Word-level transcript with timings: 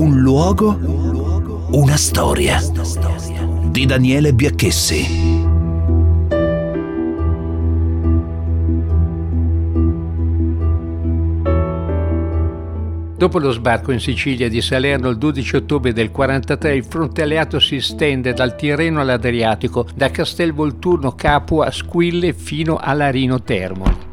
Un 0.00 0.18
luogo, 0.18 0.78
una 1.72 1.98
storia 1.98 2.58
di 3.70 3.84
Daniele 3.84 4.32
Biacchessi. 4.32 5.04
Dopo 13.14 13.38
lo 13.38 13.50
sbarco 13.50 13.92
in 13.92 14.00
Sicilia 14.00 14.48
di 14.48 14.62
Salerno 14.62 15.10
il 15.10 15.18
12 15.18 15.56
ottobre 15.56 15.92
del 15.92 16.10
43 16.10 16.74
il 16.74 16.84
fronte 16.84 17.20
alleato 17.20 17.60
si 17.60 17.76
estende 17.76 18.32
dal 18.32 18.56
Tirreno 18.56 19.02
all'Adriatico, 19.02 19.86
da 19.94 20.10
Castelvolturno 20.10 21.14
Capua 21.14 21.66
a 21.66 21.70
Squille 21.70 22.32
fino 22.32 22.76
a 22.76 22.94
Larino 22.94 23.42
Termoli. 23.42 24.09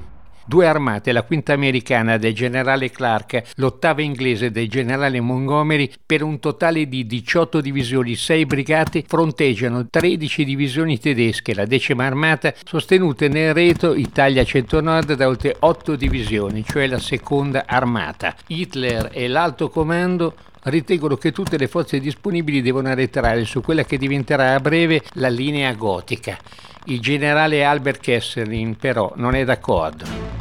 Due 0.50 0.66
armate, 0.66 1.12
la 1.12 1.24
quinta 1.24 1.52
americana 1.52 2.16
del 2.16 2.34
generale 2.34 2.90
Clark, 2.90 3.52
l'ottava 3.56 4.02
inglese 4.02 4.50
del 4.50 4.70
generale 4.70 5.20
Montgomery, 5.20 5.92
per 6.06 6.24
un 6.24 6.40
totale 6.40 6.88
di 6.88 7.06
18 7.06 7.60
divisioni, 7.60 8.16
6 8.16 8.46
brigate, 8.46 9.04
fronteggiano 9.06 9.90
13 9.90 10.46
divisioni 10.46 10.98
tedesche, 11.00 11.54
la 11.54 11.66
decima 11.66 12.06
armata, 12.06 12.54
sostenute 12.64 13.28
nel 13.28 13.54
reto 13.54 13.94
Italia 13.94 14.46
Centro-Nord 14.46 15.16
da 15.16 15.28
oltre 15.28 15.54
8 15.60 15.98
divisioni, 15.98 16.64
cioè 16.66 16.88
la 16.88 17.00
seconda 17.00 17.66
armata. 17.68 18.34
Hitler 18.48 19.10
e 19.12 19.28
l'alto 19.28 19.68
comando 19.68 20.34
ritengono 20.64 21.16
che 21.16 21.32
tutte 21.32 21.58
le 21.58 21.68
forze 21.68 22.00
disponibili 22.00 22.62
devono 22.62 22.90
arretrare 22.90 23.46
su 23.46 23.62
quella 23.62 23.84
che 23.84 23.98
diventerà 23.98 24.56
a 24.56 24.60
breve 24.60 25.04
la 25.14 25.30
linea 25.30 25.74
gotica. 25.74 26.38
Il 26.86 27.00
generale 27.00 27.64
Albert 27.64 28.02
Kesselin 28.02 28.76
però 28.78 29.14
non 29.16 29.36
è 29.36 29.44
d'accordo. 29.44 30.38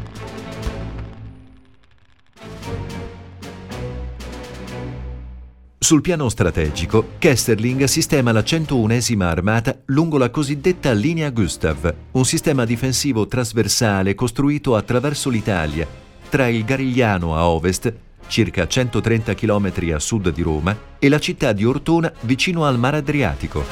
Sul 5.87 6.01
piano 6.01 6.29
strategico, 6.29 7.11
Kesterling 7.19 7.85
sistema 7.85 8.33
la 8.33 8.41
101esima 8.41 9.23
armata 9.23 9.83
lungo 9.85 10.19
la 10.19 10.31
cosiddetta 10.31 10.91
linea 10.91 11.31
Gustav, 11.31 11.95
un 12.11 12.25
sistema 12.25 12.65
difensivo 12.65 13.29
trasversale 13.29 14.17
costruito 14.17 14.75
attraverso 14.75 15.31
l'Italia, 15.31 15.87
tra 16.29 16.49
il 16.49 16.65
Garigliano 16.65 17.37
a 17.37 17.49
ovest, 17.49 18.06
circa 18.27 18.67
130 18.67 19.35
km 19.35 19.73
a 19.95 19.99
sud 19.99 20.31
di 20.31 20.43
Roma, 20.43 20.77
e 20.99 21.09
la 21.09 21.19
città 21.19 21.53
di 21.53 21.65
Ortona 21.65 22.13
vicino 22.21 22.65
al 22.65 22.79
Mar 22.79 22.95
Adriatico. 22.95 23.65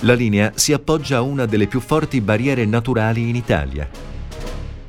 La 0.00 0.14
linea 0.14 0.52
si 0.54 0.72
appoggia 0.72 1.18
a 1.18 1.22
una 1.22 1.46
delle 1.46 1.66
più 1.66 1.80
forti 1.80 2.20
barriere 2.20 2.64
naturali 2.64 3.28
in 3.28 3.36
Italia. 3.36 3.88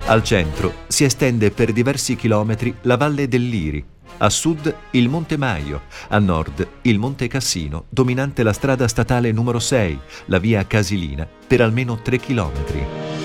Al 0.07 0.23
centro 0.23 0.83
si 0.87 1.03
estende 1.03 1.51
per 1.51 1.71
diversi 1.71 2.15
chilometri 2.15 2.75
la 2.81 2.97
valle 2.97 3.27
del 3.27 3.47
Liri, 3.47 3.83
a 4.17 4.29
sud 4.29 4.73
il 4.91 5.09
Monte 5.09 5.37
Maio, 5.37 5.81
a 6.09 6.19
nord 6.19 6.67
il 6.83 6.99
Monte 6.99 7.27
Cassino, 7.27 7.85
dominante 7.89 8.43
la 8.43 8.53
strada 8.53 8.87
statale 8.87 9.31
numero 9.31 9.59
6, 9.59 9.99
la 10.25 10.39
via 10.39 10.65
Casilina, 10.65 11.27
per 11.47 11.61
almeno 11.61 12.01
3 12.01 12.17
chilometri. 12.19 13.24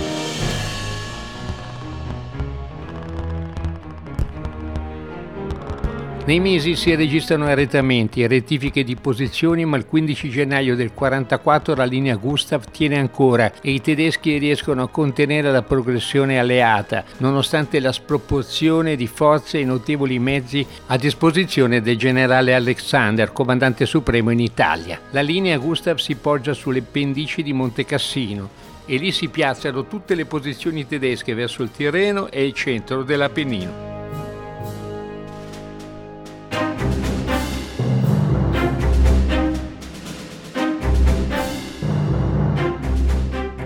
Nei 6.27 6.39
mesi 6.39 6.77
si 6.77 6.95
registrano 6.95 7.47
arretramenti 7.47 8.23
e 8.23 8.29
rettifiche 8.29 8.85
di 8.85 8.95
posizioni, 8.95 9.65
ma 9.65 9.79
il 9.79 9.87
15 9.87 10.29
gennaio 10.29 10.77
del 10.77 10.93
44 10.93 11.75
la 11.75 11.85
linea 11.85 12.15
Gustav 12.17 12.71
tiene 12.71 12.99
ancora 12.99 13.51
e 13.63 13.73
i 13.73 13.81
tedeschi 13.81 14.37
riescono 14.37 14.83
a 14.83 14.89
contenere 14.89 15.51
la 15.51 15.63
progressione 15.63 16.39
alleata, 16.39 17.05
nonostante 17.17 17.81
la 17.81 17.91
sproporzione 17.91 18.97
di 18.97 19.07
forze 19.07 19.59
e 19.59 19.65
notevoli 19.65 20.19
mezzi 20.19 20.65
a 20.89 20.97
disposizione 20.99 21.81
del 21.81 21.97
generale 21.97 22.55
Alexander, 22.55 23.33
comandante 23.33 23.87
supremo 23.87 24.31
in 24.31 24.41
Italia. 24.41 25.01
La 25.11 25.23
linea 25.23 25.57
Gustav 25.57 25.97
si 25.97 26.15
poggia 26.17 26.53
sulle 26.53 26.83
pendici 26.83 27.43
di 27.43 27.55
Monte 27.55 27.85
Cassino 27.87 28.51
e 28.85 28.97
lì 28.99 29.11
si 29.11 29.29
piazzano 29.29 29.87
tutte 29.87 30.15
le 30.15 30.27
posizioni 30.27 30.87
tedesche 30.87 31.35
verso 31.35 31.63
il 31.63 31.71
Tirreno 31.71 32.31
e 32.31 32.45
il 32.45 32.53
centro 32.53 33.03
dell'Appennino. 33.03 33.90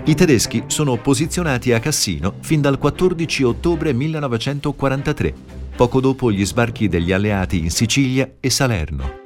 I 0.07 0.13
tedeschi 0.13 0.65
sono 0.67 0.97
posizionati 0.97 1.73
a 1.73 1.79
Cassino 1.79 2.35
fin 2.41 2.61
dal 2.61 2.77
14 2.77 3.41
ottobre 3.41 3.91
1943, 3.91 5.33
poco 5.75 5.99
dopo 5.99 6.31
gli 6.31 6.45
sbarchi 6.45 6.87
degli 6.87 7.11
alleati 7.11 7.57
in 7.57 7.71
Sicilia 7.71 8.33
e 8.39 8.51
Salerno. 8.51 9.23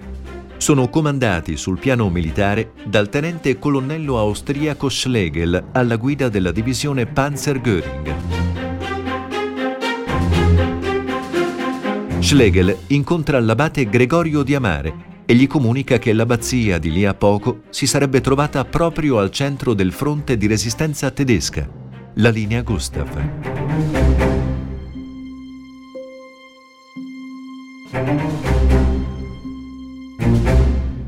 Sono 0.56 0.88
comandati 0.88 1.58
sul 1.58 1.80
piano 1.80 2.10
militare 2.10 2.72
dal 2.86 3.10
tenente 3.10 3.60
colonnello 3.60 4.18
austriaco 4.18 4.88
Schlegel 4.88 5.66
alla 5.74 5.98
guida 5.98 6.30
della 6.30 6.54
divisione 6.54 7.06
Panzer 7.06 7.60
Göring. 7.60 8.14
Schlegel 12.20 12.78
incontra 12.88 13.38
l'abate 13.42 13.90
Gregorio 13.90 14.44
di 14.44 14.56
Amare 14.56 15.10
e 15.30 15.36
gli 15.36 15.46
comunica 15.46 16.00
che 16.00 16.12
l'abbazia 16.12 16.80
di 16.80 16.92
lì 16.92 17.06
a 17.06 17.14
poco 17.14 17.62
si 17.70 17.86
sarebbe 17.86 18.20
trovata 18.20 18.66
proprio 18.66 19.20
al 19.20 19.30
centro 19.30 19.76
del 19.76 19.92
fronte 19.92 20.38
di 20.38 20.48
resistenza 20.48 21.12
tedesca, 21.12 21.70
la 22.16 22.30
linea 22.32 22.64
Gustav. 22.64 23.08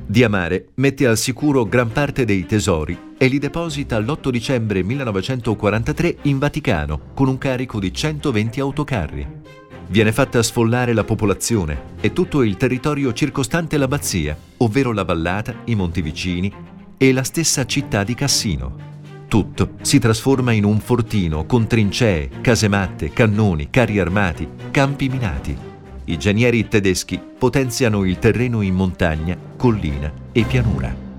Diamare 0.05 0.67
mette 0.75 1.07
al 1.07 1.17
sicuro 1.17 1.65
gran 1.65 1.91
parte 1.91 2.23
dei 2.23 2.45
tesori 2.45 2.95
e 3.17 3.25
li 3.25 3.39
deposita 3.39 3.97
l'8 3.97 4.29
dicembre 4.29 4.83
1943 4.83 6.17
in 6.23 6.37
Vaticano 6.37 7.11
con 7.15 7.27
un 7.27 7.39
carico 7.39 7.79
di 7.79 7.91
120 7.91 8.59
autocarri. 8.59 9.60
Viene 9.87 10.11
fatta 10.11 10.41
sfollare 10.41 10.93
la 10.93 11.03
popolazione 11.03 11.95
e 11.99 12.13
tutto 12.13 12.43
il 12.43 12.57
territorio 12.57 13.13
circostante 13.13 13.77
l'abbazia, 13.77 14.37
ovvero 14.57 14.93
la 14.93 15.03
vallata, 15.03 15.53
i 15.65 15.75
monti 15.75 16.01
vicini 16.01 16.51
e 16.97 17.11
la 17.11 17.23
stessa 17.23 17.65
città 17.65 18.03
di 18.03 18.13
Cassino. 18.13 18.89
Tutto 19.27 19.75
si 19.81 19.99
trasforma 19.99 20.51
in 20.51 20.65
un 20.65 20.79
fortino 20.79 21.45
con 21.45 21.67
trincee, 21.67 22.29
casematte, 22.41 23.11
cannoni, 23.11 23.69
carri 23.69 23.99
armati, 23.99 24.47
campi 24.71 25.09
minati. 25.09 25.57
I 26.05 26.17
genieri 26.17 26.67
tedeschi 26.67 27.19
potenziano 27.37 28.03
il 28.05 28.19
terreno 28.19 28.61
in 28.61 28.73
montagna, 28.73 29.37
collina 29.55 30.11
e 30.31 30.43
pianura. 30.43 31.10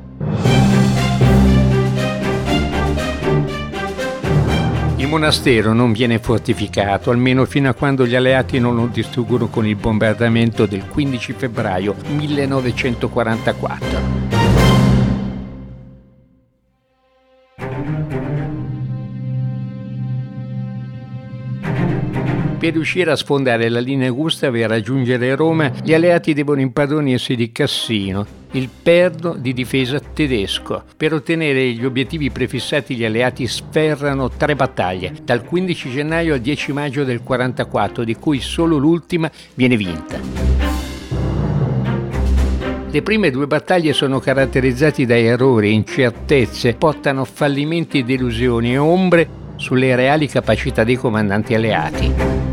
Monastero 5.12 5.74
non 5.74 5.92
viene 5.92 6.18
fortificato, 6.18 7.10
almeno 7.10 7.44
fino 7.44 7.68
a 7.68 7.74
quando 7.74 8.06
gli 8.06 8.14
alleati 8.14 8.58
non 8.58 8.76
lo 8.76 8.86
distruggono 8.86 9.48
con 9.48 9.66
il 9.66 9.76
bombardamento 9.76 10.64
del 10.64 10.88
15 10.88 11.34
febbraio 11.34 11.94
1944. 12.16 14.31
Per 22.62 22.72
riuscire 22.72 23.10
a 23.10 23.16
sfondare 23.16 23.68
la 23.68 23.80
linea 23.80 24.08
Gustav 24.12 24.54
e 24.54 24.64
raggiungere 24.68 25.34
Roma, 25.34 25.72
gli 25.82 25.92
alleati 25.92 26.32
devono 26.32 26.60
impadronirsi 26.60 27.34
di 27.34 27.50
Cassino, 27.50 28.24
il 28.52 28.68
perno 28.80 29.34
di 29.34 29.52
difesa 29.52 29.98
tedesco. 29.98 30.84
Per 30.96 31.12
ottenere 31.12 31.72
gli 31.72 31.84
obiettivi 31.84 32.30
prefissati 32.30 32.94
gli 32.94 33.04
alleati 33.04 33.48
sferrano 33.48 34.28
tre 34.28 34.54
battaglie, 34.54 35.12
dal 35.24 35.42
15 35.42 35.90
gennaio 35.90 36.34
al 36.34 36.40
10 36.40 36.72
maggio 36.72 37.02
del 37.02 37.24
44, 37.24 38.04
di 38.04 38.14
cui 38.14 38.38
solo 38.38 38.76
l'ultima 38.76 39.28
viene 39.54 39.76
vinta. 39.76 40.20
Le 42.92 43.02
prime 43.02 43.30
due 43.32 43.48
battaglie 43.48 43.92
sono 43.92 44.20
caratterizzate 44.20 45.04
da 45.04 45.16
errori 45.18 45.74
incertezze, 45.74 46.74
portano 46.74 47.24
fallimenti, 47.24 48.04
delusioni 48.04 48.74
e 48.74 48.78
ombre 48.78 49.28
sulle 49.56 49.96
reali 49.96 50.28
capacità 50.28 50.84
dei 50.84 50.94
comandanti 50.94 51.54
alleati. 51.56 52.51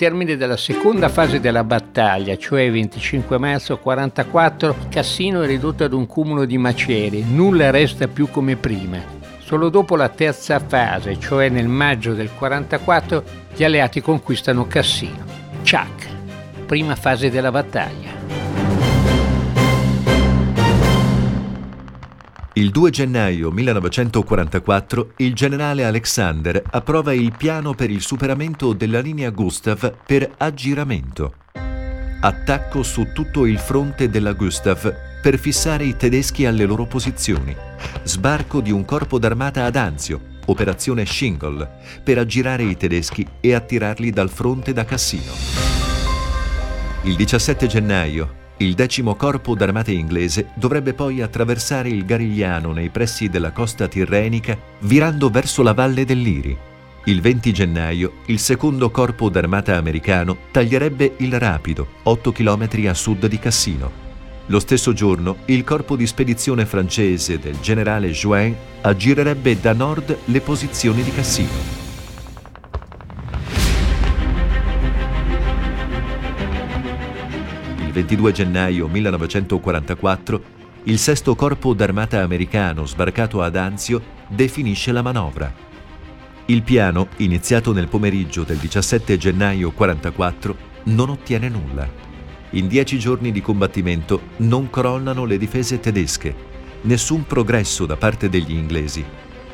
Termine 0.00 0.38
della 0.38 0.56
seconda 0.56 1.10
fase 1.10 1.40
della 1.40 1.62
battaglia, 1.62 2.34
cioè 2.38 2.62
il 2.62 2.72
25 2.72 3.36
marzo 3.36 3.76
44, 3.76 4.74
Cassino 4.88 5.42
è 5.42 5.46
ridotto 5.46 5.84
ad 5.84 5.92
un 5.92 6.06
cumulo 6.06 6.46
di 6.46 6.56
macerie, 6.56 7.22
nulla 7.22 7.68
resta 7.68 8.08
più 8.08 8.30
come 8.30 8.56
prima. 8.56 8.96
Solo 9.40 9.68
dopo 9.68 9.96
la 9.96 10.08
terza 10.08 10.58
fase, 10.58 11.18
cioè 11.18 11.50
nel 11.50 11.68
maggio 11.68 12.14
del 12.14 12.30
44, 12.34 13.22
gli 13.54 13.62
alleati 13.62 14.00
conquistano 14.00 14.66
Cassino. 14.66 15.22
Ciak, 15.60 16.08
prima 16.64 16.96
fase 16.96 17.28
della 17.28 17.50
battaglia. 17.50 18.19
Il 22.60 22.68
2 22.72 22.90
gennaio 22.90 23.50
1944 23.50 25.12
il 25.16 25.32
generale 25.32 25.86
Alexander 25.86 26.62
approva 26.72 27.14
il 27.14 27.32
piano 27.34 27.72
per 27.72 27.90
il 27.90 28.02
superamento 28.02 28.74
della 28.74 29.00
linea 29.00 29.30
Gustav 29.30 29.94
per 30.04 30.30
aggiramento. 30.36 31.36
Attacco 32.20 32.82
su 32.82 33.12
tutto 33.14 33.46
il 33.46 33.58
fronte 33.58 34.10
della 34.10 34.34
Gustav 34.34 34.94
per 35.22 35.38
fissare 35.38 35.84
i 35.84 35.96
tedeschi 35.96 36.44
alle 36.44 36.66
loro 36.66 36.84
posizioni. 36.84 37.56
Sbarco 38.02 38.60
di 38.60 38.70
un 38.70 38.84
corpo 38.84 39.18
d'armata 39.18 39.64
ad 39.64 39.76
Anzio, 39.76 40.20
operazione 40.44 41.06
Shingle, 41.06 41.66
per 42.04 42.18
aggirare 42.18 42.64
i 42.64 42.76
tedeschi 42.76 43.26
e 43.40 43.54
attirarli 43.54 44.10
dal 44.10 44.28
fronte 44.28 44.74
da 44.74 44.84
Cassino. 44.84 45.32
Il 47.04 47.16
17 47.16 47.66
gennaio 47.66 48.39
il 48.60 48.74
decimo 48.74 49.14
corpo 49.14 49.54
d'armate 49.54 49.92
inglese 49.92 50.50
dovrebbe 50.54 50.92
poi 50.92 51.22
attraversare 51.22 51.88
il 51.88 52.04
Garigliano 52.04 52.72
nei 52.72 52.90
pressi 52.90 53.28
della 53.28 53.52
costa 53.52 53.88
tirrenica, 53.88 54.56
virando 54.80 55.30
verso 55.30 55.62
la 55.62 55.72
valle 55.72 56.04
dell'Iri. 56.04 56.56
Il 57.04 57.22
20 57.22 57.52
gennaio 57.54 58.12
il 58.26 58.38
secondo 58.38 58.90
corpo 58.90 59.30
d'armata 59.30 59.76
americano 59.76 60.36
taglierebbe 60.50 61.14
il 61.18 61.38
Rapido, 61.38 61.86
8 62.02 62.32
km 62.32 62.68
a 62.86 62.94
sud 62.94 63.26
di 63.26 63.38
Cassino. 63.38 64.08
Lo 64.46 64.58
stesso 64.58 64.92
giorno 64.92 65.38
il 65.46 65.64
corpo 65.64 65.96
di 65.96 66.06
spedizione 66.06 66.66
francese 66.66 67.38
del 67.38 67.58
generale 67.60 68.10
Join 68.10 68.54
aggirerebbe 68.82 69.58
da 69.58 69.72
nord 69.72 70.18
le 70.26 70.40
posizioni 70.42 71.02
di 71.02 71.12
Cassino. 71.12 71.89
Il 77.90 77.96
22 77.96 78.30
gennaio 78.30 78.86
1944 78.86 80.42
il 80.84 80.96
sesto 80.96 81.34
corpo 81.34 81.74
d'armata 81.74 82.22
americano 82.22 82.86
sbarcato 82.86 83.42
ad 83.42 83.56
Anzio 83.56 84.00
definisce 84.28 84.92
la 84.92 85.02
manovra. 85.02 85.52
Il 86.46 86.62
piano, 86.62 87.08
iniziato 87.16 87.72
nel 87.72 87.88
pomeriggio 87.88 88.44
del 88.44 88.58
17 88.58 89.18
gennaio 89.18 89.72
1944, 89.76 90.56
non 90.84 91.08
ottiene 91.08 91.48
nulla. 91.48 91.88
In 92.50 92.68
dieci 92.68 92.96
giorni 92.96 93.32
di 93.32 93.40
combattimento 93.40 94.20
non 94.36 94.70
crollano 94.70 95.24
le 95.24 95.36
difese 95.36 95.80
tedesche, 95.80 96.32
nessun 96.82 97.26
progresso 97.26 97.86
da 97.86 97.96
parte 97.96 98.28
degli 98.28 98.52
inglesi 98.52 99.04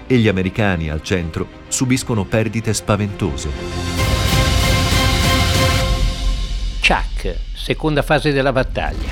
e 0.06 0.16
gli 0.18 0.28
americani 0.28 0.90
al 0.90 1.02
centro 1.02 1.48
subiscono 1.68 2.26
perdite 2.26 2.74
spaventose. 2.74 4.15
Chuck 6.86 7.36
seconda 7.52 8.00
fase 8.02 8.30
della 8.30 8.52
battaglia. 8.52 9.08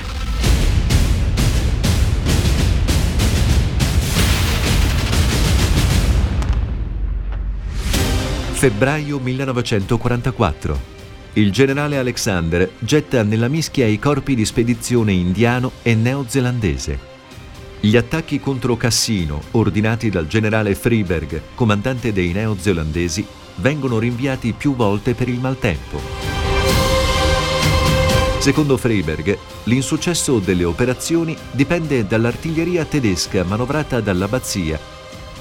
Febbraio 8.53 9.19
1944. 9.19 10.81
Il 11.33 11.51
generale 11.51 11.99
Alexander 11.99 12.71
getta 12.79 13.25
nella 13.25 13.49
mischia 13.49 13.87
i 13.87 13.99
corpi 13.99 14.37
di 14.37 14.45
spedizione 14.45 15.11
indiano 15.11 15.73
e 15.83 15.97
neozelandese. 15.97 16.97
Gli 17.81 17.97
attacchi 17.97 18.39
contro 18.39 18.77
Cassino, 18.77 19.43
ordinati 19.51 20.11
dal 20.11 20.29
generale 20.29 20.77
Freeberg, 20.77 21.43
comandante 21.57 22.13
dei 22.13 22.31
neozelandesi, 22.31 23.27
vengono 23.57 23.99
rinviati 23.99 24.53
più 24.53 24.77
volte 24.77 25.15
per 25.15 25.29
il 25.29 25.41
maltempo. 25.41 26.44
Secondo 28.45 28.77
Freiberg, 28.77 29.39
l'insuccesso 29.65 30.39
delle 30.39 30.65
operazioni 30.65 31.35
dipende 31.51 32.07
dall'artiglieria 32.07 32.85
tedesca 32.85 33.43
manovrata 33.43 34.03
dall'abbazia, 34.03 34.79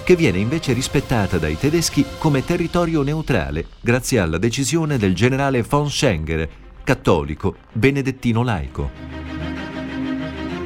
che 0.05 0.15
viene 0.15 0.37
invece 0.37 0.71
rispettata 0.71 1.37
dai 1.37 1.57
tedeschi 1.57 2.05
come 2.17 2.45
territorio 2.45 3.01
neutrale 3.01 3.65
grazie 3.81 4.19
alla 4.19 4.37
decisione 4.37 4.97
del 4.97 5.13
generale 5.15 5.63
von 5.63 5.89
Schenger, 5.89 6.47
cattolico, 6.85 7.57
benedettino 7.73 8.41
laico. 8.41 8.89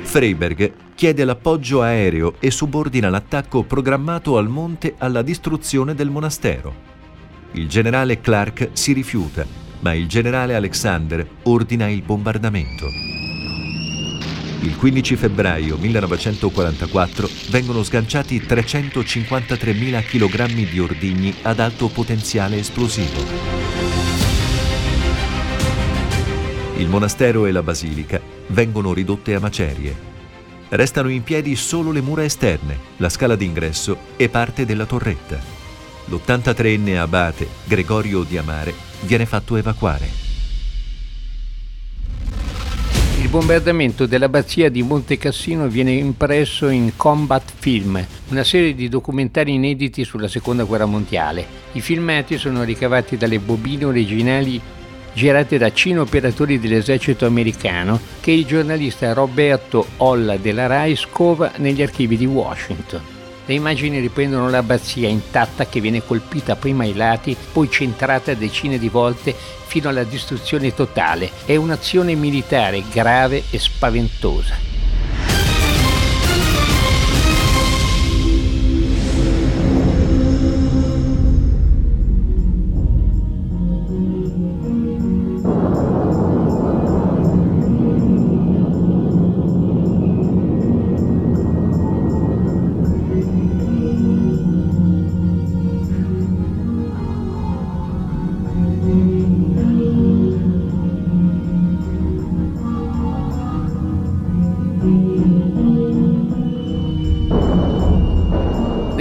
Freiberg 0.03 0.73
chiede 0.93 1.25
l'appoggio 1.25 1.81
aereo 1.81 2.35
e 2.39 2.51
subordina 2.51 3.09
l'attacco 3.09 3.63
programmato 3.63 4.37
al 4.37 4.47
monte 4.47 4.93
alla 4.99 5.23
distruzione 5.23 5.95
del 5.95 6.11
monastero. 6.11 6.71
Il 7.53 7.67
generale 7.67 8.21
Clark 8.21 8.69
si 8.73 8.93
rifiuta 8.93 9.66
ma 9.79 9.93
il 9.93 10.07
generale 10.07 10.55
Alexander 10.55 11.27
ordina 11.43 11.87
il 11.87 12.01
bombardamento. 12.01 12.87
Il 14.61 14.75
15 14.75 15.15
febbraio 15.15 15.77
1944 15.77 17.29
vengono 17.49 17.83
sganciati 17.83 18.39
353.000 18.39 20.03
kg 20.03 20.69
di 20.69 20.79
ordigni 20.79 21.33
ad 21.43 21.59
alto 21.59 21.87
potenziale 21.89 22.57
esplosivo. 22.57 23.23
Il 26.77 26.89
monastero 26.89 27.45
e 27.45 27.51
la 27.51 27.63
basilica 27.63 28.19
vengono 28.47 28.93
ridotte 28.93 29.35
a 29.35 29.39
macerie. 29.39 29.95
Restano 30.69 31.09
in 31.09 31.23
piedi 31.23 31.55
solo 31.55 31.91
le 31.91 32.01
mura 32.01 32.23
esterne, 32.23 32.77
la 32.97 33.09
scala 33.09 33.35
d'ingresso 33.35 33.97
e 34.17 34.27
parte 34.27 34.65
della 34.65 34.85
torretta. 34.85 35.39
L'83enne 36.05 36.97
abate 36.97 37.47
Gregorio 37.65 38.23
di 38.23 38.37
Amare 38.37 38.86
viene 39.01 39.25
fatto 39.25 39.55
evacuare. 39.55 40.25
Il 43.19 43.29
bombardamento 43.29 44.05
dell'abbazia 44.05 44.69
di 44.69 44.83
Monte 44.83 45.17
Cassino 45.17 45.67
viene 45.67 45.91
impresso 45.91 46.69
in 46.69 46.91
Combat 46.95 47.43
Film, 47.57 48.05
una 48.29 48.43
serie 48.43 48.73
di 48.73 48.87
documentari 48.87 49.53
inediti 49.55 50.05
sulla 50.05 50.27
Seconda 50.27 50.63
Guerra 50.63 50.85
Mondiale. 50.85 51.45
I 51.73 51.81
filmati 51.81 52.37
sono 52.37 52.63
ricavati 52.63 53.17
dalle 53.17 53.39
bobine 53.39 53.85
originali 53.85 54.61
girate 55.13 55.57
da 55.57 55.73
cino 55.73 56.01
operatori 56.01 56.59
dell'esercito 56.59 57.25
americano 57.25 57.99
che 58.21 58.31
il 58.31 58.45
giornalista 58.45 59.13
Roberto 59.13 59.87
Olla 59.97 60.37
della 60.37 60.67
Rai 60.67 60.95
scova 60.95 61.53
negli 61.57 61.81
archivi 61.81 62.17
di 62.17 62.27
Washington. 62.27 63.16
Le 63.47 63.53
immagini 63.53 63.99
riprendono 63.99 64.49
l'abbazia 64.49 65.07
intatta 65.07 65.67
che 65.67 65.79
viene 65.79 66.03
colpita 66.03 66.57
prima 66.57 66.83
ai 66.83 66.93
lati, 66.93 67.33
poi 67.53 67.71
centrata 67.71 68.33
decine 68.33 68.77
di 68.77 68.89
volte 68.89 69.33
fino 69.33 69.87
alla 69.87 70.03
distruzione 70.03 70.73
totale. 70.73 71.31
È 71.45 71.55
un'azione 71.55 72.13
militare 72.13 72.83
grave 72.91 73.43
e 73.49 73.57
spaventosa. 73.57 74.76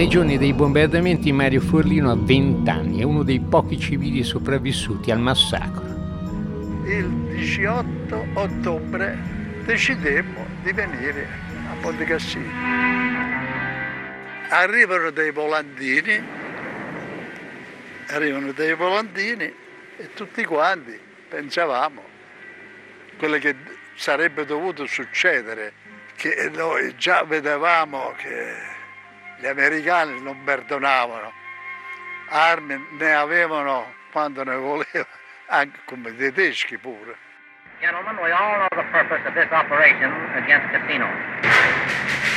Nei 0.07 0.15
giorni 0.15 0.39
dei 0.39 0.53
bombardamenti 0.53 1.33
Mario 1.33 1.61
Forlino 1.61 2.13
ha 2.13 2.17
20 2.17 2.71
anni, 2.71 3.01
è 3.01 3.03
uno 3.03 3.25
dei 3.25 3.41
pochi 3.41 3.77
civili 3.77 4.23
sopravvissuti 4.23 5.11
al 5.11 5.19
massacro. 5.19 5.83
Il 6.85 7.09
18 7.35 8.27
ottobre 8.35 9.19
decidemmo 9.65 10.47
di 10.63 10.71
venire 10.71 11.27
a 11.69 11.75
Ponte 11.81 12.05
Cassino. 12.05 12.49
Arrivano 14.51 15.11
dei 15.11 15.33
volantini, 15.33 16.23
arrivano 18.07 18.53
dei 18.53 18.75
volantini 18.77 19.53
e 19.97 20.11
tutti 20.15 20.45
quanti 20.45 20.97
pensavamo 21.29 22.01
quello 23.19 23.39
che 23.39 23.57
sarebbe 23.97 24.45
dovuto 24.45 24.87
succedere, 24.87 25.73
che 26.15 26.49
noi 26.55 26.95
già 26.97 27.25
vedevamo 27.25 28.15
che 28.17 28.76
gli 29.39 29.47
americani 29.47 30.21
non 30.21 30.43
perdonavano, 30.45 31.33
armi 32.29 32.87
ne 32.99 33.15
avevano 33.15 33.95
quando 34.11 34.43
ne 34.45 34.57
volevano, 34.57 35.07
anche 35.47 35.79
come 35.85 36.11
i 36.11 36.17
tedeschi 36.17 36.79
pure. 36.79 37.17
Gentlemen, 37.81 38.17
we 38.23 38.33
all 38.33 38.57
know 38.57 38.69
the 38.71 38.89
purpose 38.91 39.21
of 39.27 39.35
this 39.35 39.51
operation 39.51 40.11
against 40.35 40.67
Casino. 40.71 41.07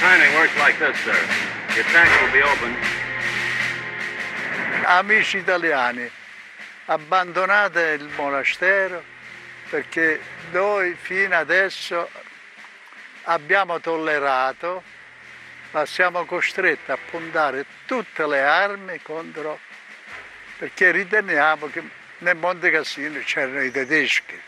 Timing 0.02 0.34
works 0.36 0.56
like 0.58 0.78
this, 0.80 0.98
sir. 1.00 1.16
Your 1.76 1.86
tracks 1.86 2.12
will 2.22 2.32
be 2.32 2.42
open. 2.42 2.76
Amici 4.86 5.38
italiani, 5.38 6.10
abbandonate 6.86 7.98
il 8.00 8.10
monastero 8.18 9.04
perché 9.70 10.20
noi 10.52 10.96
fino 10.96 11.36
adesso 11.36 12.10
abbiamo 13.24 13.80
tollerato 13.80 14.84
ma 15.72 15.86
siamo 15.86 16.26
costretti 16.26 16.92
a 16.92 16.98
puntare 16.98 17.66
tutte 17.86 18.26
le 18.28 18.42
armi 18.42 19.02
contro, 19.02 19.60
perché 20.58 20.92
riteniamo 20.92 21.70
che 21.70 21.84
nel 22.20 22.36
Monte 22.36 22.72
Cassino 22.72 23.20
c'erano 23.20 23.62
i 23.62 23.72
tedeschi. 23.72 24.40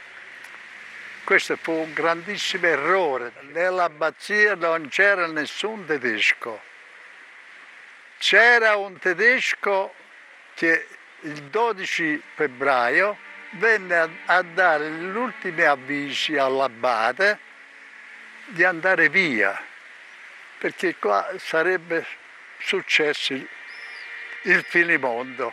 Questo 1.23 1.55
fu 1.55 1.71
un 1.71 1.93
grandissimo 1.93 2.65
errore. 2.65 3.31
Nell'abbazia 3.51 4.55
non 4.55 4.87
c'era 4.89 5.27
nessun 5.27 5.85
tedesco. 5.85 6.59
C'era 8.17 8.75
un 8.75 8.97
tedesco 8.97 9.93
che 10.55 10.87
il 11.21 11.43
12 11.43 12.21
febbraio 12.35 13.17
venne 13.51 14.19
a, 14.25 14.41
dare 14.41 14.89
gli 14.89 15.15
ultimi 15.15 15.61
avvisi 15.61 16.37
all'abate 16.37 17.39
di 18.45 18.63
andare 18.63 19.09
via, 19.09 19.59
perché 20.61 20.95
qua 20.97 21.27
sarebbe 21.39 22.05
successo 22.59 23.33
il 23.33 24.63
finimondo, 24.63 25.51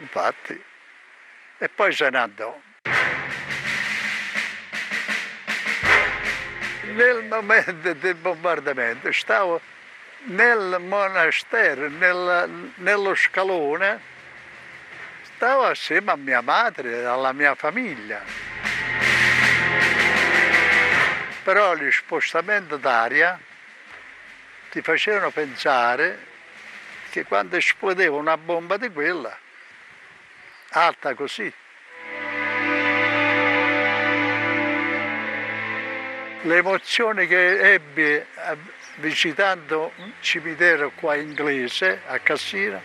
infatti, 0.00 0.62
e 1.56 1.68
poi 1.70 1.94
se 1.94 2.10
ne 2.10 2.18
andò. 2.18 2.60
Nel 6.82 7.24
momento 7.24 7.94
del 7.94 8.14
bombardamento 8.14 9.10
stavo 9.12 9.58
nel 10.24 10.76
monastero, 10.80 11.88
nel, 11.88 12.72
nello 12.74 13.14
scalone, 13.14 14.00
stavo 15.34 15.64
assieme 15.64 16.10
a 16.10 16.16
mia 16.16 16.42
madre 16.42 16.98
e 16.98 17.04
alla 17.04 17.32
mia 17.32 17.54
famiglia. 17.54 18.20
Però 21.42 21.74
gli 21.74 21.90
spostamenti 21.90 22.78
d'aria 22.78 23.40
ti 24.72 24.80
facevano 24.80 25.30
pensare 25.30 26.18
che 27.10 27.24
quando 27.26 27.56
esplodeva 27.56 28.16
una 28.16 28.38
bomba 28.38 28.78
di 28.78 28.88
quella, 28.88 29.38
alta 30.70 31.12
così, 31.12 31.52
l'emozione 36.44 37.26
che 37.26 37.74
ebbe 37.74 38.28
visitando 38.94 39.92
un 39.96 40.12
cimitero 40.20 40.92
qua 40.92 41.16
inglese 41.16 42.00
a 42.06 42.18
Cassina, 42.20 42.80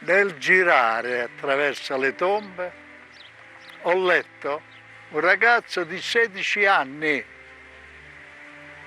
nel 0.00 0.38
girare 0.38 1.22
attraverso 1.22 1.96
le 1.96 2.14
tombe, 2.14 2.72
ho 3.82 4.06
letto 4.06 4.62
un 5.08 5.18
ragazzo 5.18 5.82
di 5.82 6.00
16 6.00 6.64
anni 6.64 7.36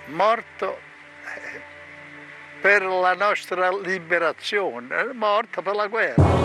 morto 0.07 0.77
eh, 0.77 1.61
per 2.61 2.83
la 2.83 3.13
nostra 3.13 3.69
liberazione, 3.69 5.11
morto 5.13 5.61
per 5.61 5.75
la 5.75 5.87
guerra. 5.87 6.41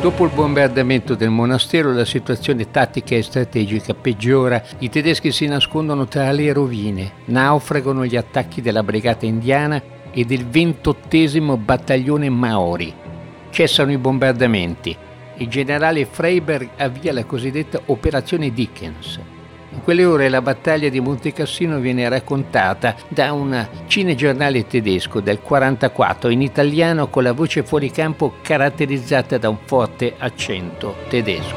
Dopo 0.00 0.24
il 0.24 0.32
bombardamento 0.34 1.14
del 1.14 1.30
monastero 1.30 1.92
la 1.92 2.04
situazione 2.04 2.72
tattica 2.72 3.14
e 3.14 3.22
strategica 3.22 3.94
peggiora, 3.94 4.60
i 4.78 4.90
tedeschi 4.90 5.30
si 5.30 5.46
nascondono 5.46 6.06
tra 6.06 6.32
le 6.32 6.52
rovine, 6.52 7.12
naufragano 7.26 8.04
gli 8.04 8.16
attacchi 8.16 8.60
della 8.60 8.82
brigata 8.82 9.26
indiana 9.26 9.80
e 10.10 10.24
del 10.24 10.44
28 10.44 11.56
battaglione 11.56 12.28
Maori. 12.28 12.92
Cessano 13.50 13.92
i 13.92 13.98
bombardamenti. 13.98 14.96
Il 15.36 15.48
generale 15.48 16.04
Freiberg 16.04 16.70
avvia 16.78 17.12
la 17.12 17.24
cosiddetta 17.24 17.80
Operazione 17.86 18.52
Dickens, 18.52 19.20
in 19.72 19.82
quelle 19.82 20.04
ore 20.04 20.28
la 20.28 20.42
battaglia 20.42 20.88
di 20.90 21.00
Monte 21.00 21.32
Cassino 21.32 21.78
viene 21.78 22.08
raccontata 22.08 22.94
da 23.08 23.32
un 23.32 23.66
cinegiornale 23.86 24.66
tedesco 24.66 25.20
del 25.20 25.40
1944 25.42 26.28
in 26.28 26.42
italiano 26.42 27.08
con 27.08 27.22
la 27.22 27.32
voce 27.32 27.62
fuori 27.62 27.90
campo 27.90 28.36
caratterizzata 28.42 29.38
da 29.38 29.48
un 29.48 29.58
forte 29.64 30.14
accento 30.18 31.04
tedesco. 31.08 31.56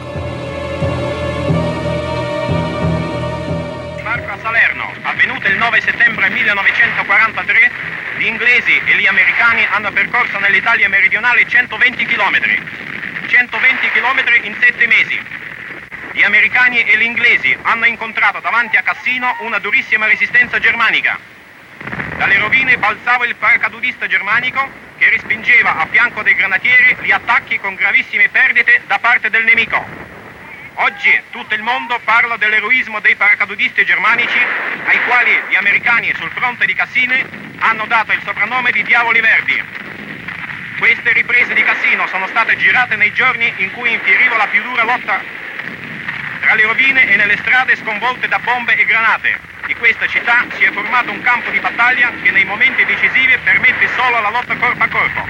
Sbarco 4.00 4.32
a 4.32 4.38
Salerno, 4.42 4.86
avvenuto 5.02 5.48
il 5.48 5.58
9 5.58 5.82
settembre 5.82 6.30
1943, 6.30 7.72
gli 8.18 8.26
inglesi 8.26 8.80
e 8.86 8.98
gli 8.98 9.08
americani 9.08 9.68
hanno 9.70 9.92
percorso 9.92 10.40
nell'Italia 10.40 10.88
meridionale 10.88 11.46
120 11.46 12.06
km. 12.06 12.40
120 13.28 13.90
km 13.92 14.48
in 14.48 14.56
7 14.62 14.88
mesi 14.88 15.45
gli 16.16 16.24
americani 16.24 16.82
e 16.82 16.98
gli 16.98 17.02
inglesi 17.02 17.58
hanno 17.64 17.86
incontrato 17.86 18.40
davanti 18.40 18.78
a 18.78 18.82
Cassino 18.82 19.36
una 19.40 19.60
durissima 19.60 20.06
resistenza 20.06 20.60
germanica. 20.60 21.20
Dalle 22.16 22.38
rovine 22.38 22.78
balzava 22.78 23.26
il 23.26 23.36
paracadutista 23.36 24.08
germanico 24.08 24.66
che 24.98 25.10
respingeva 25.10 25.76
a 25.76 25.86
fianco 25.88 26.22
dei 26.22 26.34
granatieri 26.34 26.96
gli 27.02 27.12
attacchi 27.12 27.60
con 27.60 27.76
gravissime 27.76 28.30
perdite 28.30 28.84
da 28.88 28.98
parte 28.98 29.30
del 29.30 29.44
nemico. 29.44 29.86
Oggi 30.76 31.22
tutto 31.32 31.54
il 31.54 31.62
mondo 31.62 32.00
parla 32.06 32.38
dell'eroismo 32.38 33.02
dei 33.02 33.16
paracadutisti 33.16 33.84
germanici 33.84 34.40
ai 34.86 35.04
quali 35.08 35.38
gli 35.50 35.56
americani 35.56 36.14
sul 36.16 36.32
fronte 36.32 36.66
di 36.66 36.74
Cassine 36.74 37.28
hanno 37.60 37.86
dato 37.88 38.14
il 38.14 38.22
soprannome 38.24 38.72
di 38.72 38.84
Diavoli 38.84 39.20
Verdi. 39.20 39.62
Queste 40.78 41.12
riprese 41.12 41.54
di 41.54 41.64
Cassino 41.64 42.08
sono 42.08 42.28
state 42.28 42.56
girate 42.56 42.96
nei 42.96 43.12
giorni 43.12 43.52
in 43.58 43.74
cui 43.74 43.92
infieriva 43.92 44.38
la 44.38 44.48
più 44.48 44.62
dura 44.62 44.84
lotta 44.84 45.44
tra 46.46 46.54
le 46.54 46.62
rovine 46.62 47.12
e 47.12 47.18
nelle 47.18 47.38
strade 47.38 47.76
sconvolte 47.76 48.28
da 48.28 48.38
bombe 48.38 48.78
e 48.78 48.86
granate. 48.86 49.42
Di 49.66 49.74
questa 49.74 50.06
città 50.06 50.46
si 50.54 50.62
è 50.64 50.72
formato 50.72 51.10
un 51.10 51.20
campo 51.22 51.50
di 51.50 51.60
battaglia 51.60 52.14
che 52.22 52.30
nei 52.30 52.46
momenti 52.46 52.86
decisivi 52.86 53.34
permette 53.44 53.90
solo 53.98 54.22
la 54.22 54.30
lotta 54.30 54.56
corpo 54.56 54.84
a 54.84 54.88
corpo. 54.88 55.22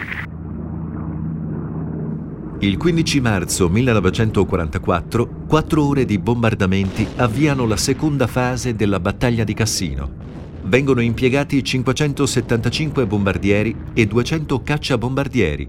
Il 2.59 2.75
15 2.75 3.21
marzo 3.21 3.69
1944, 3.69 5.45
quattro 5.47 5.87
ore 5.87 6.03
di 6.03 6.19
bombardamenti 6.19 7.07
avviano 7.15 7.65
la 7.65 7.77
seconda 7.77 8.27
fase 8.27 8.75
della 8.75 8.99
battaglia 8.99 9.45
di 9.45 9.53
Cassino. 9.53 10.11
Vengono 10.63 10.99
impiegati 10.99 11.63
575 11.63 13.05
bombardieri 13.05 13.73
e 13.93 14.05
200 14.05 14.61
cacciabombardieri, 14.61 15.67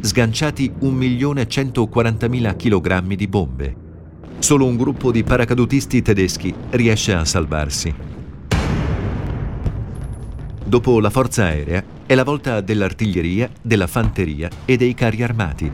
sganciati 0.00 0.72
1.140.000 0.80 2.56
kg 2.56 3.14
di 3.14 3.28
bombe. 3.28 3.88
Solo 4.40 4.64
un 4.64 4.76
gruppo 4.76 5.12
di 5.12 5.22
paracadutisti 5.22 6.00
tedeschi 6.00 6.52
riesce 6.70 7.12
a 7.12 7.24
salvarsi. 7.24 7.94
Dopo 10.64 10.98
la 10.98 11.10
forza 11.10 11.44
aerea 11.44 11.84
è 12.06 12.14
la 12.14 12.24
volta 12.24 12.60
dell'artiglieria, 12.60 13.50
della 13.60 13.86
fanteria 13.86 14.48
e 14.64 14.76
dei 14.76 14.94
carri 14.94 15.22
armati. 15.22 15.70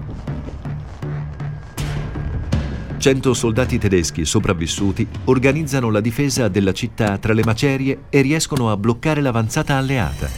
Cento 2.98 3.34
soldati 3.34 3.78
tedeschi 3.78 4.24
sopravvissuti 4.24 5.06
organizzano 5.24 5.88
la 5.88 6.00
difesa 6.00 6.48
della 6.48 6.72
città 6.72 7.18
tra 7.18 7.32
le 7.32 7.44
macerie 7.44 8.00
e 8.10 8.20
riescono 8.20 8.70
a 8.70 8.76
bloccare 8.76 9.20
l'avanzata 9.20 9.76
alleata. 9.76 10.28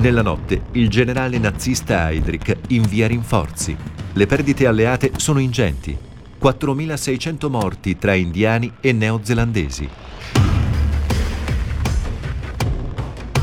Nella 0.00 0.22
notte 0.22 0.62
il 0.72 0.88
generale 0.88 1.38
nazista 1.38 2.10
Heydrich 2.10 2.56
invia 2.68 3.06
rinforzi. 3.06 3.76
Le 4.14 4.26
perdite 4.26 4.66
alleate 4.66 5.12
sono 5.16 5.38
ingenti. 5.38 6.12
4.600 6.44 7.48
morti 7.48 7.96
tra 7.96 8.12
indiani 8.12 8.70
e 8.80 8.92
neozelandesi. 8.92 9.88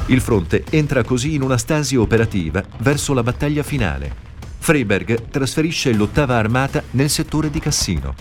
Il 0.06 0.22
fronte 0.22 0.64
entra 0.70 1.04
così 1.04 1.34
in 1.34 1.42
una 1.42 1.58
stasi 1.58 1.96
operativa 1.96 2.64
verso 2.78 3.16
la 3.16 3.24
battaglia 3.24 3.64
finale. 3.64 4.30
Freiberg 4.60 5.30
trasferisce 5.32 5.92
l'ottava 5.94 6.38
armata 6.38 6.84
nel 6.92 7.10
settore 7.10 7.50
di 7.50 7.60
Cassino. 7.60 8.14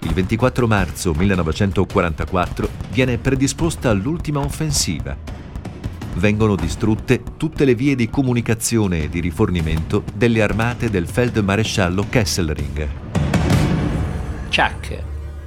Il 0.00 0.12
24 0.12 0.66
marzo 0.66 1.14
1944 1.14 2.68
viene 2.90 3.16
predisposta 3.16 3.92
l'ultima 3.92 4.40
offensiva. 4.40 5.16
Vengono 6.14 6.56
distrutte 6.56 7.22
tutte 7.36 7.64
le 7.64 7.76
vie 7.76 7.94
di 7.94 8.10
comunicazione 8.10 9.04
e 9.04 9.08
di 9.08 9.20
rifornimento 9.20 10.02
delle 10.12 10.42
armate 10.42 10.90
del 10.90 11.06
feldmaresciallo 11.06 12.06
Kesselring. 12.08 13.09
Chuck, 14.50 14.98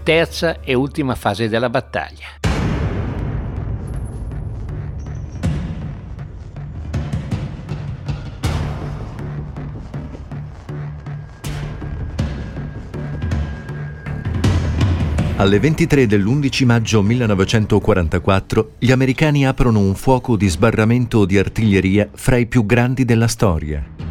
terza 0.01 0.61
e 0.61 0.73
ultima 0.75 1.15
fase 1.15 1.49
della 1.49 1.69
battaglia. 1.69 2.39
Alle 15.35 15.59
23 15.59 16.07
dell'11 16.07 16.65
maggio 16.65 17.01
1944 17.01 18.75
gli 18.79 18.91
americani 18.91 19.45
aprono 19.45 19.79
un 19.79 19.95
fuoco 19.95 20.37
di 20.37 20.47
sbarramento 20.47 21.25
di 21.25 21.37
artiglieria 21.37 22.07
fra 22.13 22.37
i 22.37 22.45
più 22.45 22.65
grandi 22.65 23.03
della 23.03 23.27
storia. 23.27 24.02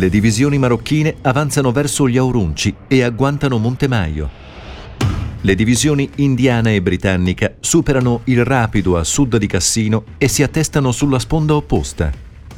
Le 0.00 0.08
divisioni 0.08 0.56
marocchine 0.56 1.16
avanzano 1.20 1.72
verso 1.72 2.08
gli 2.08 2.16
Aurunci 2.16 2.74
e 2.88 3.02
agguantano 3.02 3.58
Montemaio. 3.58 4.30
Le 5.42 5.54
divisioni 5.54 6.08
indiana 6.16 6.70
e 6.70 6.80
britannica 6.80 7.56
superano 7.60 8.22
il 8.24 8.42
rapido 8.42 8.96
a 8.96 9.04
sud 9.04 9.36
di 9.36 9.46
Cassino 9.46 10.04
e 10.16 10.26
si 10.26 10.42
attestano 10.42 10.90
sulla 10.90 11.18
sponda 11.18 11.54
opposta. 11.54 12.10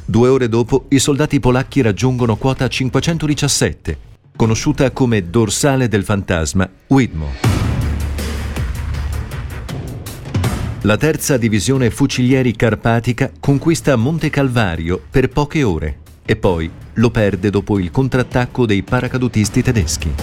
Due 0.05 0.29
ore 0.29 0.47
dopo 0.47 0.85
i 0.87 0.99
soldati 0.99 1.41
polacchi 1.41 1.81
raggiungono 1.81 2.37
quota 2.37 2.65
517, 2.65 3.97
conosciuta 4.37 4.91
come 4.91 5.29
dorsale 5.29 5.89
del 5.89 6.05
fantasma 6.05 6.69
Widmo. 6.87 7.27
La 10.83 10.95
terza 10.95 11.35
divisione 11.35 11.89
fucilieri 11.89 12.55
carpatica 12.55 13.29
conquista 13.37 13.97
Monte 13.97 14.29
Calvario 14.29 15.01
per 15.09 15.27
poche 15.27 15.61
ore 15.63 15.97
e 16.25 16.35
poi 16.35 16.69
lo 16.93 17.09
perde 17.09 17.49
dopo 17.49 17.79
il 17.79 17.91
contrattacco 17.91 18.65
dei 18.65 18.83
paracadutisti 18.83 19.61
tedeschi. 19.61 20.13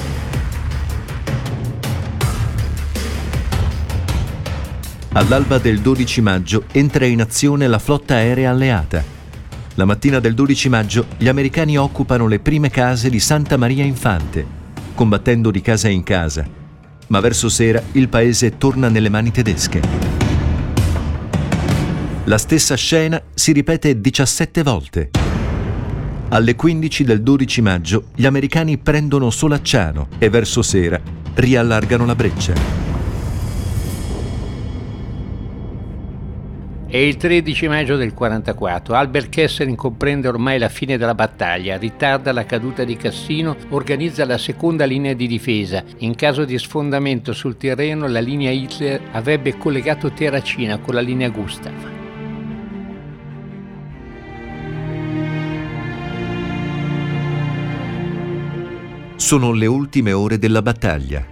All'alba 5.12 5.58
del 5.58 5.80
12 5.80 6.20
maggio 6.20 6.64
entra 6.70 7.04
in 7.04 7.20
azione 7.20 7.66
la 7.66 7.80
flotta 7.80 8.14
aerea 8.14 8.50
alleata. 8.50 9.02
La 9.74 9.84
mattina 9.84 10.20
del 10.20 10.34
12 10.34 10.68
maggio 10.68 11.06
gli 11.16 11.26
americani 11.26 11.76
occupano 11.76 12.28
le 12.28 12.38
prime 12.38 12.70
case 12.70 13.10
di 13.10 13.18
Santa 13.18 13.56
Maria 13.56 13.84
Infante, 13.84 14.46
combattendo 14.94 15.50
di 15.50 15.60
casa 15.60 15.88
in 15.88 16.04
casa, 16.04 16.46
ma 17.08 17.20
verso 17.20 17.48
sera 17.48 17.82
il 17.92 18.08
paese 18.08 18.56
torna 18.56 18.88
nelle 18.88 19.08
mani 19.08 19.32
tedesche. 19.32 19.80
La 22.24 22.38
stessa 22.38 22.76
scena 22.76 23.20
si 23.34 23.50
ripete 23.50 24.00
17 24.00 24.62
volte. 24.62 25.10
Alle 26.32 26.54
15 26.54 27.02
del 27.02 27.22
12 27.22 27.60
maggio 27.60 28.04
gli 28.14 28.24
americani 28.24 28.78
prendono 28.78 29.30
Solacciano 29.30 30.06
e 30.20 30.28
verso 30.28 30.62
sera 30.62 31.00
riallargano 31.34 32.06
la 32.06 32.14
breccia. 32.14 32.52
È 36.86 36.96
il 36.96 37.16
13 37.16 37.66
maggio 37.66 37.96
del 37.96 38.14
44. 38.14 38.94
Albert 38.94 39.28
Kesselring 39.28 39.76
comprende 39.76 40.28
ormai 40.28 40.60
la 40.60 40.68
fine 40.68 40.96
della 40.96 41.16
battaglia, 41.16 41.76
ritarda 41.76 42.32
la 42.32 42.46
caduta 42.46 42.84
di 42.84 42.96
Cassino, 42.96 43.56
organizza 43.70 44.24
la 44.24 44.38
seconda 44.38 44.84
linea 44.84 45.14
di 45.14 45.26
difesa. 45.26 45.82
In 45.98 46.14
caso 46.14 46.44
di 46.44 46.56
sfondamento 46.58 47.32
sul 47.32 47.56
terreno, 47.56 48.06
la 48.06 48.20
linea 48.20 48.52
Hitler 48.52 49.00
avrebbe 49.10 49.56
collegato 49.56 50.12
Terracina 50.12 50.78
con 50.78 50.94
la 50.94 51.00
linea 51.00 51.28
Gustav. 51.28 51.99
Sono 59.20 59.52
le 59.52 59.66
ultime 59.66 60.12
ore 60.12 60.38
della 60.38 60.62
battaglia. 60.62 61.22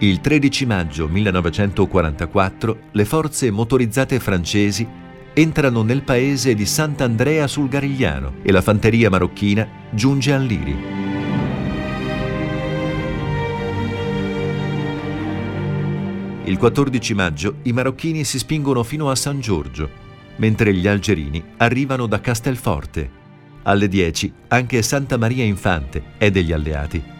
Il 0.00 0.20
13 0.20 0.66
maggio 0.66 1.06
1944 1.06 2.78
le 2.90 3.04
forze 3.04 3.52
motorizzate 3.52 4.18
francesi 4.18 4.86
entrano 5.32 5.82
nel 5.82 6.02
paese 6.02 6.54
di 6.54 6.66
Sant'Andrea 6.66 7.46
sul 7.46 7.68
Garigliano 7.68 8.38
e 8.42 8.50
la 8.50 8.60
fanteria 8.60 9.08
marocchina 9.10 9.66
giunge 9.90 10.32
a 10.32 10.38
Liri. 10.38 10.76
Il 16.44 16.58
14 16.58 17.14
maggio 17.14 17.58
i 17.62 17.72
marocchini 17.72 18.24
si 18.24 18.38
spingono 18.38 18.82
fino 18.82 19.08
a 19.08 19.14
San 19.14 19.38
Giorgio, 19.38 19.88
mentre 20.38 20.74
gli 20.74 20.88
algerini 20.88 21.42
arrivano 21.58 22.06
da 22.06 22.20
Castelforte. 22.20 23.08
Alle 23.62 23.86
10 23.86 24.32
anche 24.48 24.82
Santa 24.82 25.16
Maria 25.16 25.44
Infante 25.44 26.02
è 26.18 26.30
degli 26.32 26.50
alleati 26.50 27.14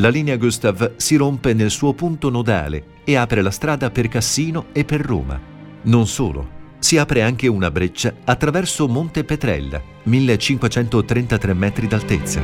la 0.00 0.08
linea 0.08 0.38
Gustav 0.38 0.96
si 0.96 1.16
rompe 1.16 1.52
nel 1.52 1.70
suo 1.70 1.92
punto 1.92 2.30
nodale 2.30 2.84
e 3.04 3.16
apre 3.16 3.42
la 3.42 3.50
strada 3.50 3.90
per 3.90 4.08
Cassino 4.08 4.66
e 4.72 4.84
per 4.84 5.02
Roma. 5.02 5.38
Non 5.82 6.06
solo, 6.06 6.58
si 6.78 6.96
apre 6.96 7.20
anche 7.22 7.46
una 7.48 7.70
breccia 7.70 8.14
attraverso 8.24 8.88
Monte 8.88 9.24
Petrella, 9.24 9.80
1533 10.04 11.52
metri 11.52 11.86
d'altezza. 11.86 12.40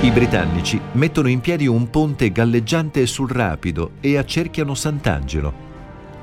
I 0.00 0.10
britannici 0.12 0.80
mettono 0.92 1.28
in 1.28 1.40
piedi 1.40 1.66
un 1.66 1.90
ponte 1.90 2.30
galleggiante 2.30 3.04
sul 3.06 3.28
rapido 3.28 3.94
e 4.00 4.16
accerchiano 4.16 4.74
Sant'Angelo. 4.76 5.66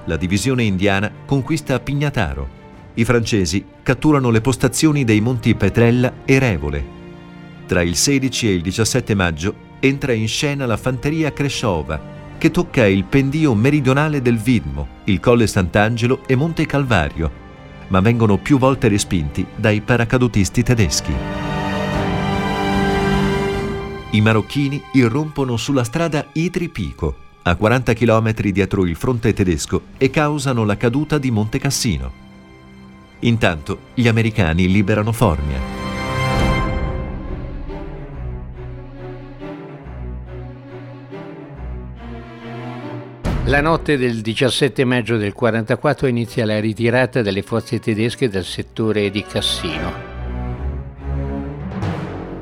La 0.05 0.15
divisione 0.15 0.63
indiana 0.63 1.11
conquista 1.25 1.77
Pignataro 1.81 2.63
i 2.95 3.05
francesi 3.05 3.63
catturano 3.83 4.29
le 4.29 4.41
postazioni 4.41 5.03
dei 5.03 5.21
monti 5.21 5.53
Petrella 5.55 6.13
e 6.25 6.39
Revole. 6.39 6.93
Tra 7.65 7.81
il 7.81 7.95
16 7.95 8.47
e 8.47 8.53
il 8.53 8.61
17 8.61 9.15
maggio 9.15 9.55
entra 9.79 10.13
in 10.13 10.27
scena 10.27 10.65
la 10.65 10.77
fanteria 10.77 11.33
Cresciova, 11.33 12.13
che 12.37 12.51
tocca 12.51 12.85
il 12.85 13.03
pendio 13.03 13.53
meridionale 13.53 14.21
del 14.21 14.37
Vidmo, 14.37 14.87
il 15.05 15.19
Colle 15.19 15.47
Sant'Angelo 15.47 16.21
e 16.25 16.35
Monte 16.35 16.65
Calvario, 16.65 17.43
ma 17.87 17.99
vengono 17.99 18.37
più 18.37 18.57
volte 18.57 18.87
respinti 18.87 19.45
dai 19.55 19.81
paracadutisti 19.81 20.63
tedeschi. 20.63 21.13
I 24.11 24.21
marocchini 24.21 24.81
irrompono 24.93 25.57
sulla 25.57 25.83
strada 25.83 26.27
Itri-Pico, 26.31 27.15
a 27.43 27.55
40 27.55 27.93
km 27.93 28.33
dietro 28.51 28.85
il 28.85 28.95
fronte 28.95 29.33
tedesco, 29.33 29.81
e 29.97 30.09
causano 30.09 30.63
la 30.63 30.77
caduta 30.77 31.17
di 31.17 31.31
Monte 31.31 31.59
Cassino. 31.59 32.24
Intanto 33.19 33.79
gli 33.93 34.07
americani 34.07 34.67
liberano 34.67 35.11
Formia. 35.11 35.83
La 43.45 43.61
notte 43.61 43.97
del 43.97 44.21
17 44.21 44.83
maggio 44.85 45.17
del 45.17 45.33
44 45.33 46.07
inizia 46.07 46.45
la 46.45 46.59
ritirata 46.59 47.21
delle 47.21 47.43
forze 47.43 47.79
tedesche 47.79 48.27
dal 48.27 48.43
settore 48.43 49.09
di 49.11 49.23
Cassino. 49.23 49.93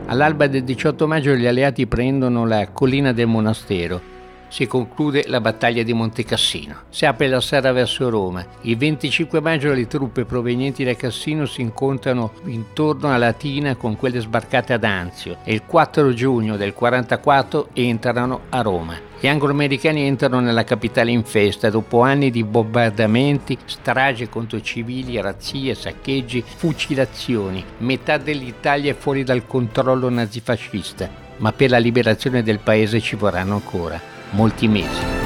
All'alba 0.05 0.47
del 0.47 0.63
18 0.63 1.07
maggio 1.07 1.35
gli 1.35 1.45
alleati 1.45 1.87
prendono 1.87 2.45
la 2.45 2.69
collina 2.69 3.11
del 3.11 3.27
monastero 3.27 4.12
si 4.53 4.67
conclude 4.67 5.23
la 5.29 5.41
battaglia 5.41 5.81
di 5.81 5.93
Monte 5.93 6.23
Cassino. 6.23 6.81
Si 6.89 7.07
apre 7.07 7.27
la 7.27 7.41
strada 7.41 7.71
verso 7.71 8.07
Roma. 8.07 8.45
Il 8.61 8.77
25 8.77 9.41
maggio 9.41 9.73
le 9.73 9.87
truppe 9.87 10.25
provenienti 10.25 10.83
da 10.83 10.93
Cassino 10.93 11.47
si 11.47 11.61
incontrano 11.61 12.33
intorno 12.45 13.11
a 13.11 13.17
Latina 13.17 13.75
con 13.75 13.97
quelle 13.97 14.19
sbarcate 14.19 14.73
ad 14.73 14.83
Anzio 14.83 15.37
e 15.43 15.55
il 15.55 15.63
4 15.65 16.13
giugno 16.13 16.55
del 16.55 16.75
44 16.75 17.69
entrano 17.73 18.41
a 18.49 18.61
Roma. 18.61 18.95
Gli 19.19 19.27
anglo-americani 19.27 20.03
entrano 20.03 20.39
nella 20.39 20.63
capitale 20.63 21.09
in 21.09 21.23
festa 21.23 21.71
dopo 21.71 22.01
anni 22.01 22.29
di 22.29 22.43
bombardamenti, 22.43 23.57
strage 23.65 24.29
contro 24.29 24.61
civili, 24.61 25.19
razzie, 25.19 25.73
saccheggi, 25.73 26.43
fucilazioni. 26.45 27.65
Metà 27.79 28.19
dell'Italia 28.19 28.91
è 28.91 28.95
fuori 28.95 29.23
dal 29.23 29.47
controllo 29.47 30.09
nazifascista, 30.09 31.09
ma 31.37 31.51
per 31.53 31.71
la 31.71 31.79
liberazione 31.79 32.43
del 32.43 32.59
paese 32.59 33.01
ci 33.01 33.15
vorranno 33.15 33.55
ancora 33.55 34.12
molti 34.33 34.67
mesi. 34.67 35.22